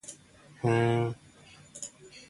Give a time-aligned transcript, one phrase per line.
[0.61, 1.15] ふーん